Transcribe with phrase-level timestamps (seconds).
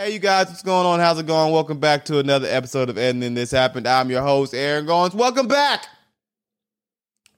[0.00, 1.00] Hey, you guys, what's going on?
[1.00, 1.52] How's it going?
[1.52, 3.88] Welcome back to another episode of And Then This Happened.
[3.88, 5.12] I'm your host, Aaron Goins.
[5.12, 5.88] Welcome back.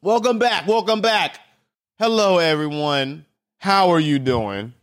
[0.02, 0.66] Welcome back.
[0.66, 1.40] Welcome back.
[1.98, 3.24] Hello, everyone.
[3.56, 4.74] How are you doing?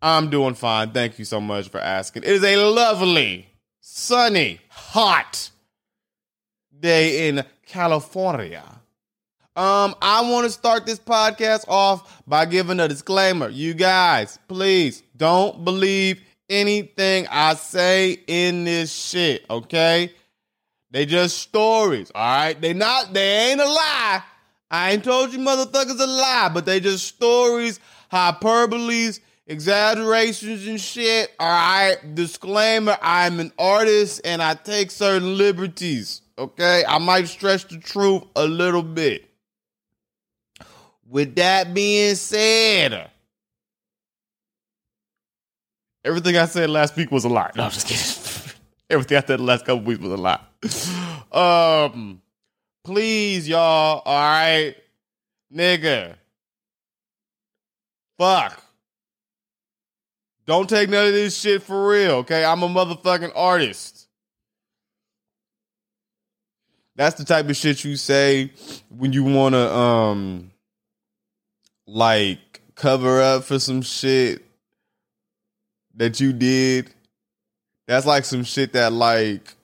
[0.00, 0.92] I'm doing fine.
[0.92, 2.22] Thank you so much for asking.
[2.22, 3.50] It is a lovely,
[3.80, 5.50] sunny, hot
[6.80, 8.64] day in California.
[9.54, 13.50] Um, I want to start this podcast off by giving a disclaimer.
[13.50, 20.12] You guys, please don't believe anything I say in this shit, okay?
[20.90, 22.60] They just stories, all right?
[22.60, 24.22] They not they ain't a lie.
[24.70, 27.80] I ain't told you motherfuckers a lie, but they just stories,
[28.12, 31.32] hyperboles, exaggerations and shit.
[31.40, 31.96] All right.
[32.14, 36.20] Disclaimer, I'm an artist and I take certain liberties.
[36.38, 36.84] Okay.
[36.86, 39.24] I might stretch the truth a little bit.
[41.08, 43.10] With that being said,
[46.08, 47.50] everything I said last week was a lie.
[47.54, 48.54] No, I'm just kidding.
[48.90, 50.40] everything I said the last couple weeks was a lie.
[51.30, 52.22] Um,
[52.82, 54.02] please, y'all.
[54.04, 54.74] All right,
[55.54, 56.14] nigga.
[58.16, 58.62] Fuck.
[60.46, 62.42] Don't take none of this shit for real, okay?
[62.42, 64.08] I'm a motherfucking artist.
[66.96, 68.50] That's the type of shit you say
[68.88, 70.50] when you want to um
[71.86, 74.47] like cover up for some shit
[75.98, 76.90] that you did.
[77.86, 79.54] That's like some shit that like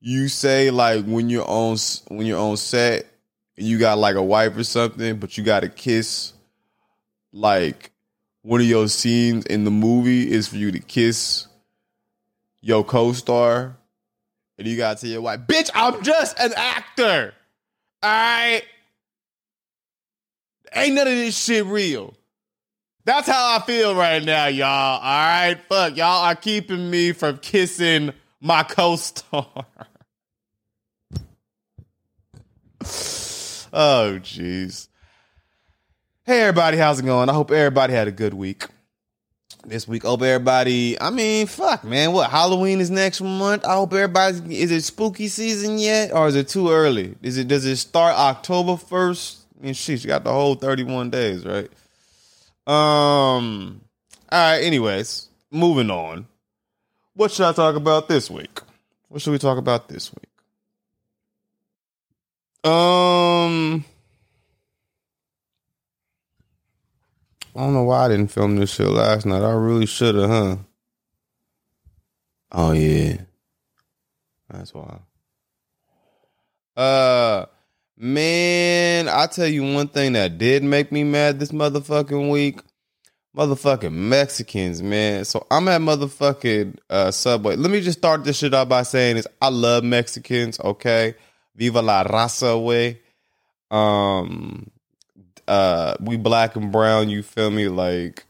[0.00, 1.76] you say like when you're on
[2.08, 3.06] when you're on set
[3.56, 6.32] and you got like a wife or something, but you got to kiss
[7.32, 7.90] like
[8.42, 11.46] one of your scenes in the movie is for you to kiss
[12.60, 13.76] your co-star
[14.58, 17.34] and you gotta tell your wife, bitch, I'm just an actor.
[18.04, 18.64] Alright.
[20.74, 22.14] Ain't none of this shit real.
[23.06, 24.66] That's how I feel right now, y'all.
[24.66, 29.46] All right, fuck, y'all are keeping me from kissing my co-star.
[33.72, 34.88] oh, jeez.
[36.24, 37.28] Hey, everybody, how's it going?
[37.28, 38.64] I hope everybody had a good week
[39.66, 40.04] this week.
[40.04, 40.98] Hope everybody.
[40.98, 42.12] I mean, fuck, man.
[42.12, 43.66] What Halloween is next month?
[43.66, 44.58] I hope everybody.
[44.58, 47.16] Is it spooky season yet, or is it too early?
[47.22, 47.48] Is it?
[47.48, 49.40] Does it start October first?
[49.60, 51.70] I mean, shit, you got the whole thirty-one days, right?
[52.66, 53.80] Um.
[54.30, 54.62] All right.
[54.62, 56.26] Anyways, moving on.
[57.14, 58.60] What should I talk about this week?
[59.08, 60.30] What should we talk about this week?
[62.70, 63.84] Um.
[67.56, 69.42] I don't know why I didn't film this shit last night.
[69.42, 70.56] I really should have, huh?
[72.50, 73.18] Oh yeah.
[74.50, 74.98] That's why.
[76.76, 77.46] Uh
[78.04, 82.60] man, I tell you one thing that did make me mad this motherfucking week.
[83.34, 85.24] Motherfucking Mexicans, man.
[85.24, 87.56] So I'm at motherfucking uh, Subway.
[87.56, 89.26] Let me just start this shit out by saying this.
[89.40, 91.14] I love Mexicans, okay?
[91.56, 93.00] Viva la raza way.
[93.70, 94.70] Um
[95.48, 97.68] uh we black and brown, you feel me?
[97.68, 98.24] Like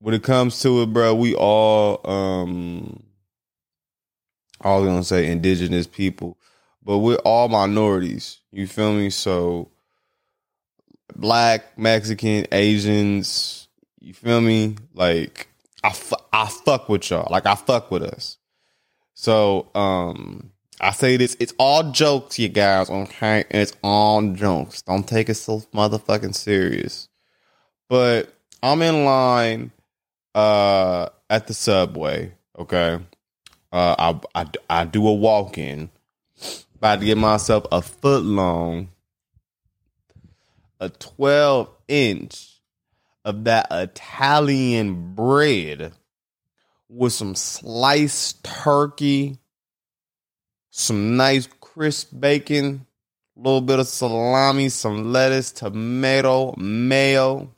[0.00, 3.02] when it comes to it, bro, we all um
[4.62, 6.37] all gonna say indigenous people,
[6.88, 8.40] but we're all minorities.
[8.50, 9.10] You feel me?
[9.10, 9.68] So
[11.14, 13.68] black, Mexican, Asians,
[14.00, 14.76] you feel me?
[14.94, 15.48] Like
[15.84, 15.94] I,
[16.32, 17.28] I fuck with y'all.
[17.30, 18.38] Like I fuck with us.
[19.12, 20.50] So um
[20.80, 23.44] I say this, it's all jokes, you guys, okay?
[23.50, 24.80] It's all jokes.
[24.80, 27.10] Don't take it so motherfucking serious.
[27.90, 28.32] But
[28.62, 29.72] I'm in line
[30.34, 32.98] uh at the subway, okay?
[33.70, 35.90] Uh I I, I do a walk in.
[36.78, 38.88] About to get myself a foot long,
[40.80, 42.60] a 12 inch
[43.24, 45.92] of that Italian bread
[46.88, 49.38] with some sliced turkey
[50.78, 52.86] some nice crisp bacon,
[53.36, 57.52] a little bit of salami, some lettuce, tomato, mayo,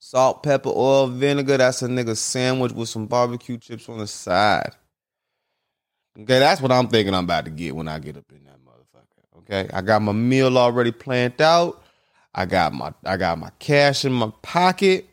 [0.00, 1.56] salt, pepper, oil, vinegar.
[1.56, 4.74] That's a nigga sandwich with some barbecue chips on the side.
[6.20, 8.58] Okay, that's what I'm thinking I'm about to get when I get up in that
[8.64, 9.38] motherfucker.
[9.38, 11.82] Okay, I got my meal already planned out.
[12.34, 15.08] I got my I got my cash in my pocket.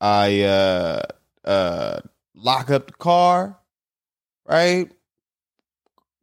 [0.00, 1.02] I uh
[1.44, 2.00] uh
[2.34, 3.58] lock up the car
[4.46, 4.90] right?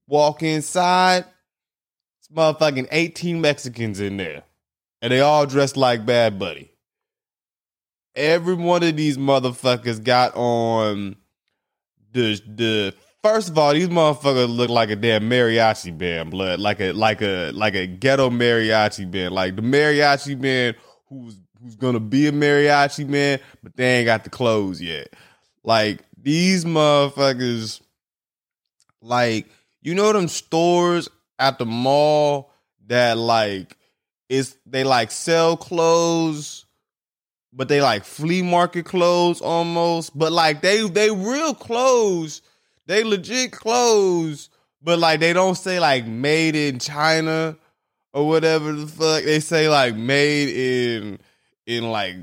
[0.08, 1.26] Walk inside,
[2.20, 4.44] it's motherfucking 18 Mexicans in there.
[5.02, 6.72] And they all dressed like Bad Bunny.
[8.16, 11.16] Every one of these motherfuckers got on
[12.12, 16.60] the the first of all, these motherfuckers look like a damn mariachi band, blood.
[16.60, 19.34] Like a like a like a ghetto mariachi band.
[19.34, 20.76] Like the mariachi band
[21.08, 25.14] who's who's gonna be a mariachi man, but they ain't got the clothes yet.
[25.64, 27.82] Like these motherfuckers,
[29.02, 29.48] like
[29.82, 32.52] you know them stores at the mall
[32.88, 33.78] that like
[34.30, 36.66] is they like sell clothes,
[37.52, 40.18] but they like flea market clothes almost.
[40.18, 42.42] But like they they real clothes,
[42.90, 44.50] they legit clothes,
[44.82, 47.56] but like they don't say like made in China
[48.14, 49.24] or whatever the fuck.
[49.24, 51.20] They say like made in
[51.68, 52.16] in like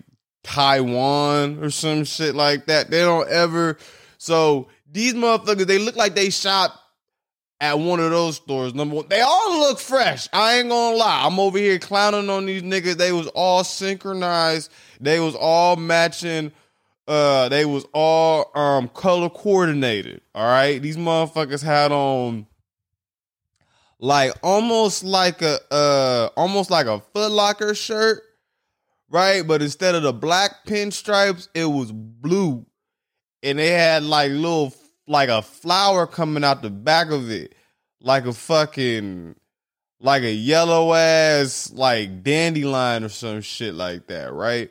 [0.42, 2.90] Taiwan or some shit like that.
[2.90, 3.78] They don't ever.
[4.18, 6.74] So these motherfuckers, they look like they shop
[7.60, 8.74] at one of those stores.
[8.74, 10.28] Number one, they all look fresh.
[10.32, 11.22] I ain't gonna lie.
[11.26, 12.96] I'm over here clowning on these niggas.
[12.96, 14.72] They was all synchronized.
[15.00, 16.50] They was all matching.
[17.06, 20.20] Uh, they was all um color coordinated.
[20.34, 22.46] All right, these motherfuckers had on
[23.98, 28.22] like almost like a uh almost like a Foot Locker shirt,
[29.08, 29.46] right?
[29.46, 32.66] But instead of the black pinstripes, it was blue,
[33.42, 34.74] and they had like little
[35.06, 37.54] like a flower coming out the back of it,
[38.00, 39.36] like a fucking
[40.00, 44.70] like a yellow ass like dandelion or some shit like that, right?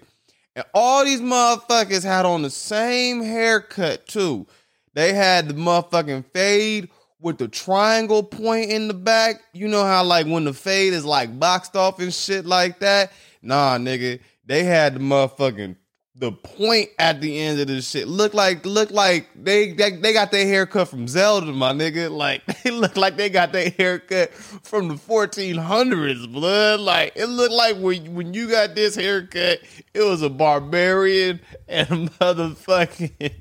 [0.56, 4.48] And all these motherfuckers had on the same haircut too.
[4.94, 9.42] They had the motherfucking fade with the triangle point in the back.
[9.54, 13.12] You know how like when the fade is like boxed off and shit like that?
[13.42, 14.22] Nah, nigga.
[14.46, 15.76] They had the motherfucking
[16.18, 20.14] the point at the end of this shit look like look like they, they they
[20.14, 22.10] got their haircut from Zelda, my nigga.
[22.10, 26.80] Like they look like they got their haircut from the 1400s, blood.
[26.80, 29.60] Like it looked like when when you got this haircut,
[29.94, 33.34] it was a barbarian and a motherfucking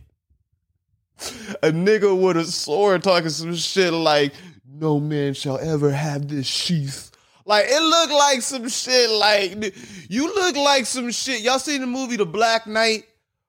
[1.62, 4.35] a nigga with a sword talking some shit like
[4.67, 7.13] no man shall ever have this sheath
[7.44, 9.11] like it looked like some shit.
[9.11, 9.75] Like
[10.08, 11.43] you look like some shit.
[11.43, 13.05] Y'all seen the movie The Black Knight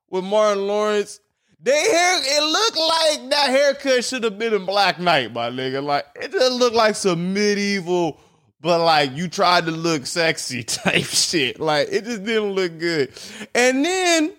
[0.10, 1.20] with Martin Lawrence?
[1.62, 5.84] They hair it looked like that haircut should have been in Black Knight, my nigga.
[5.84, 8.20] Like it just looked like some medieval,
[8.62, 11.60] but like you tried to look sexy type shit.
[11.60, 13.14] Like it just didn't look good.
[13.56, 14.34] And then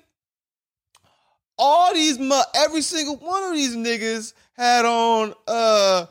[1.58, 2.18] all these
[2.54, 6.06] every single one of these niggas had on uh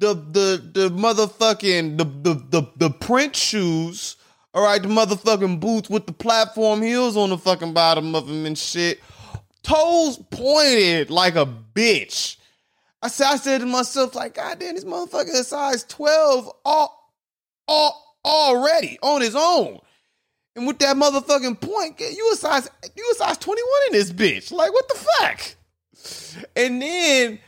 [0.00, 4.16] the the the motherfucking the the the, the print shoes.
[4.52, 8.46] All right, the motherfucking boots with the platform heels on the fucking bottom of them
[8.46, 9.00] and shit.
[9.62, 12.36] Toes pointed like a bitch.
[13.00, 17.14] I said, I said to myself, like, God damn, this motherfucker is size 12 all,
[17.68, 19.78] all, already on his own.
[20.56, 24.50] And with that motherfucking point, you a size, you a size 21 in this bitch.
[24.50, 25.56] Like, what the fuck?
[26.56, 27.38] And then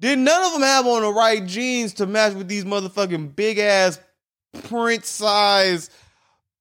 [0.00, 3.58] did none of them have on the right jeans to match with these motherfucking big
[3.58, 4.00] ass
[4.64, 5.90] print size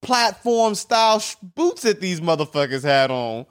[0.01, 3.45] platform style sh- boots that these motherfuckers had on?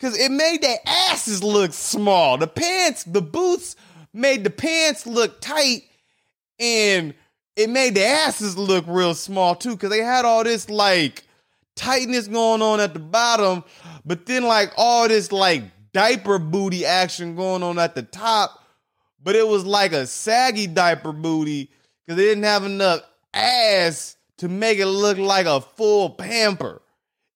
[0.00, 2.36] Cause it made their asses look small.
[2.36, 3.76] The pants, the boots
[4.12, 5.82] made the pants look tight
[6.60, 7.14] and
[7.56, 9.76] it made the asses look real small too.
[9.76, 11.24] Cause they had all this like
[11.74, 13.64] tightness going on at the bottom,
[14.04, 18.57] but then like all this like diaper booty action going on at the top
[19.22, 21.70] but it was like a saggy diaper booty
[22.04, 23.02] because they didn't have enough
[23.34, 26.80] ass to make it look like a full pamper.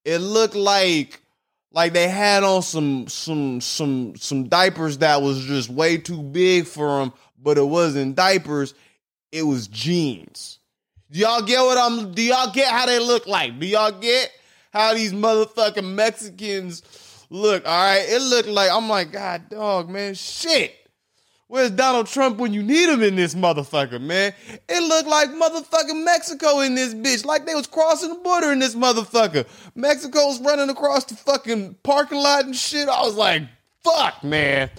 [0.05, 1.21] It looked like
[1.73, 6.67] like they had on some some some some diapers that was just way too big
[6.67, 8.75] for them, but it wasn't diapers,
[9.31, 10.59] it was jeans.
[11.11, 13.59] Do y'all get what I'm do y'all get how they look like?
[13.59, 14.31] Do y'all get
[14.73, 16.83] how these motherfucking Mexicans
[17.31, 17.67] look?
[17.67, 20.75] All right, it looked like I'm like, God dog, man, shit.
[21.53, 24.33] Where's Donald Trump when you need him in this motherfucker, man?
[24.71, 28.59] It looked like motherfucking Mexico in this bitch, like they was crossing the border in
[28.59, 29.47] this motherfucker.
[29.75, 32.89] Mexico's running across the fucking parking lot and shit.
[32.89, 33.43] I was like,
[33.85, 34.71] fuck, man.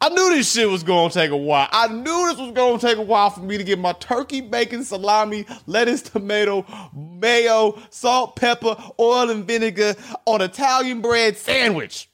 [0.00, 1.68] I knew this shit was gonna take a while.
[1.72, 4.84] I knew this was gonna take a while for me to get my turkey, bacon,
[4.84, 12.08] salami, lettuce, tomato, mayo, salt, pepper, oil, and vinegar on Italian bread sandwich.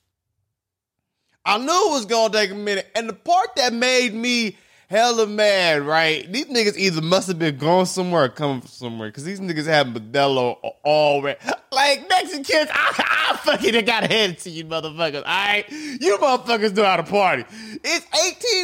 [1.45, 2.91] I knew it was gonna take a minute.
[2.95, 4.57] And the part that made me
[4.91, 6.31] hella mad, right?
[6.31, 9.67] These niggas either must have been going somewhere or coming from somewhere because these niggas
[9.67, 11.39] have Modelo already.
[11.73, 15.65] Like Mexicans, I, I fucking got ahead to you motherfuckers, all right?
[15.71, 17.45] You motherfuckers know how to party.
[17.85, 18.07] It's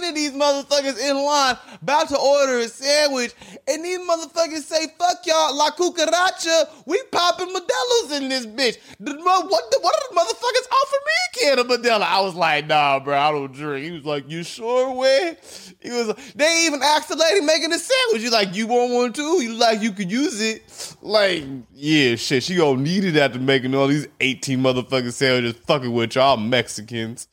[0.00, 3.32] 18 of these motherfuckers in line about to order a sandwich,
[3.68, 8.78] and these motherfuckers say, fuck y'all, La Cucaracha, we popping Modelo's in this bitch.
[8.98, 12.02] What, the, what are the motherfuckers offer me a can of Modelo?
[12.02, 13.84] I was like, nah, bro, I don't drink.
[13.84, 15.36] He was like, you sure, way?
[15.80, 16.15] He was.
[16.34, 18.22] They even asked the lady making the sandwich.
[18.22, 19.42] You like, you want one too?
[19.42, 20.96] You like, you could use it.
[21.02, 22.42] Like, yeah, shit.
[22.42, 27.28] She gonna need it after making all these eighteen motherfucking sandwiches, fucking with y'all Mexicans.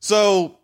[0.00, 0.58] So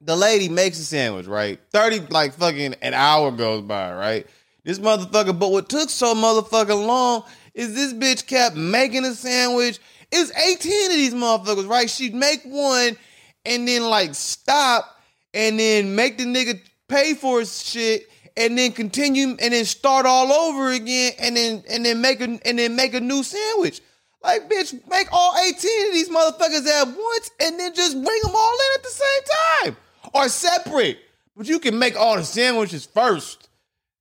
[0.00, 1.58] the lady makes a sandwich, right?
[1.72, 4.26] 30 like fucking an hour goes by, right?
[4.62, 9.78] This motherfucker, but what took so motherfucking long is this bitch kept making a sandwich.
[10.12, 11.88] It's 18 of these motherfuckers, right?
[11.88, 12.96] She'd make one
[13.44, 14.93] and then like stop
[15.34, 20.06] and then make the nigga pay for his shit and then continue and then start
[20.06, 23.80] all over again and then and then make a and then make a new sandwich.
[24.22, 28.32] Like, bitch, make all 18 of these motherfuckers at once and then just bring them
[28.34, 29.22] all in at the same
[29.62, 29.76] time.
[30.14, 30.98] Or separate.
[31.36, 33.50] But you can make all the sandwiches first.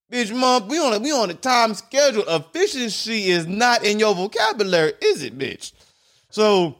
[0.09, 2.23] Bitch, mom, we on a, we on a time schedule.
[2.27, 5.73] Efficiency is not in your vocabulary, is it, bitch?
[6.29, 6.77] So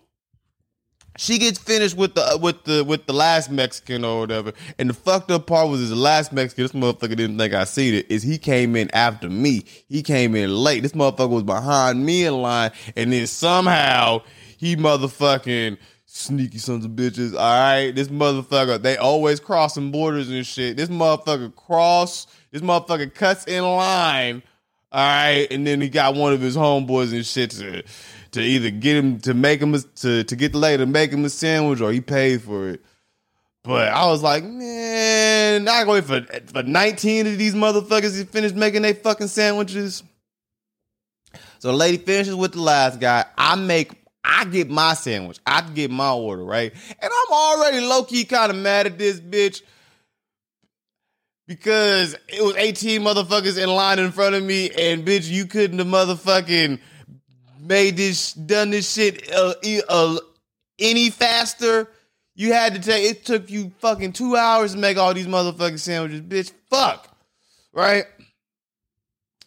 [1.18, 4.54] she gets finished with the with the with the last Mexican or whatever.
[4.80, 6.64] And the fucked up part was the last Mexican.
[6.64, 8.10] This motherfucker didn't think I seen it.
[8.10, 9.64] Is he came in after me?
[9.88, 10.82] He came in late.
[10.82, 14.22] This motherfucker was behind me in line, and then somehow
[14.58, 17.34] he motherfucking sneaky sons of bitches.
[17.34, 18.82] All right, this motherfucker.
[18.82, 20.78] They always crossing borders and shit.
[20.78, 22.28] This motherfucker cross.
[22.52, 24.44] This motherfucker cuts in line.
[24.92, 27.84] All right, and then he got one of his homeboys and shit to
[28.34, 31.12] to either get him to make him a, to to get the lady to make
[31.12, 32.84] him a sandwich or he paid for it.
[33.64, 38.26] But I was like, man, I go wait for for 19 of these motherfuckers to
[38.26, 40.04] finish making their fucking sandwiches.
[41.60, 43.26] So the lady finishes with the last guy.
[43.38, 45.40] I make I get my sandwich.
[45.46, 46.74] I get my order, right?
[46.74, 49.62] And I'm already low-key kind of mad at this bitch
[51.48, 55.80] because it was 18 motherfuckers in line in front of me, and bitch, you couldn't
[55.80, 56.80] have motherfucking
[57.64, 59.54] made this done this shit uh,
[59.90, 60.18] uh,
[60.80, 61.90] any faster.
[62.36, 65.80] You had to take it took you fucking two hours to make all these motherfucking
[65.80, 66.52] sandwiches, bitch.
[66.70, 67.08] Fuck.
[67.72, 68.06] Right?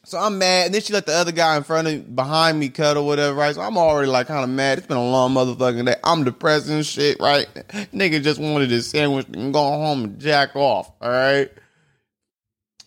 [0.04, 0.66] So I'm mad.
[0.66, 3.34] And then she let the other guy in front of behind me cut or whatever,
[3.34, 3.52] right?
[3.52, 4.78] So I'm already like kind of mad.
[4.78, 5.96] It's been a long motherfucking day.
[6.04, 7.48] I'm depressed and shit, right?
[7.92, 10.92] Nigga just wanted his sandwich and go home and jack off.
[11.00, 11.50] All right.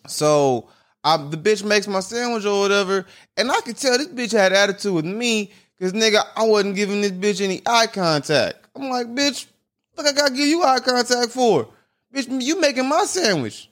[0.08, 0.70] So
[1.04, 3.06] I, the bitch makes my sandwich or whatever,
[3.38, 7.02] and I could tell this bitch had attitude with me because nigga, I wasn't giving
[7.02, 8.68] this bitch any eye contact.
[8.76, 9.46] I'm like, bitch,
[9.94, 11.70] what I gotta give you eye contact for?
[12.14, 13.70] Bitch, you making my sandwich.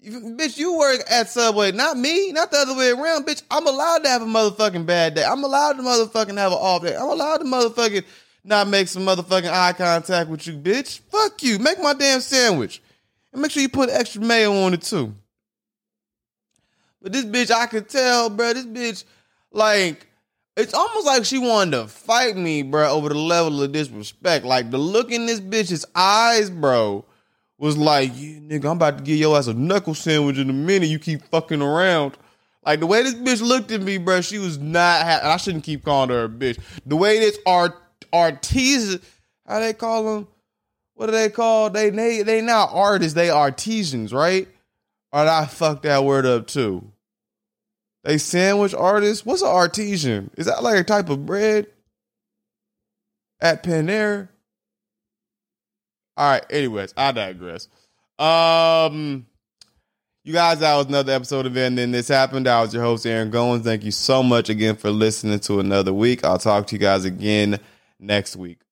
[0.00, 3.26] You, bitch, you work at Subway, not me, not the other way around.
[3.26, 5.24] Bitch, I'm allowed to have a motherfucking bad day.
[5.24, 6.94] I'm allowed to motherfucking have an off day.
[6.94, 8.04] I'm allowed to motherfucking
[8.44, 11.00] not make some motherfucking eye contact with you, bitch.
[11.10, 11.58] Fuck you.
[11.58, 12.82] Make my damn sandwich.
[13.32, 15.14] And make sure you put extra mayo on it too.
[17.04, 18.54] But this bitch, I could tell, bro.
[18.54, 19.04] This bitch,
[19.52, 20.06] like,
[20.56, 24.46] it's almost like she wanted to fight me, bro, over the level of disrespect.
[24.46, 27.04] Like the look in this bitch's eyes, bro,
[27.58, 30.54] was like, yeah, nigga, I'm about to give your ass a knuckle sandwich in a
[30.54, 30.88] minute.
[30.88, 32.16] You keep fucking around.
[32.64, 35.04] Like the way this bitch looked at me, bro, she was not.
[35.04, 36.58] I shouldn't keep calling her a bitch.
[36.86, 37.74] The way this art
[38.14, 39.02] artisan,
[39.46, 40.28] how they call them?
[40.94, 41.68] What do they call?
[41.68, 43.12] They they they not artists.
[43.12, 44.48] They artisans, right?
[45.12, 46.90] Or I fucked that word up too.
[48.04, 49.24] They sandwich artists.
[49.24, 50.30] What's an artesian?
[50.36, 51.66] Is that like a type of bread?
[53.40, 54.28] At Panera?
[56.16, 56.44] All right.
[56.50, 57.68] Anyways, I digress.
[58.18, 59.26] Um,
[60.22, 62.46] you guys, that was another episode of And Then This Happened.
[62.46, 63.64] I was your host, Aaron Goins.
[63.64, 66.24] Thank you so much again for listening to another week.
[66.24, 67.58] I'll talk to you guys again
[67.98, 68.63] next week.